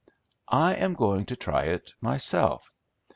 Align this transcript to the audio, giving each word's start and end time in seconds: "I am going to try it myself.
"I 0.47 0.73
am 0.77 0.95
going 0.95 1.25
to 1.25 1.35
try 1.35 1.65
it 1.65 1.93
myself. 2.01 2.73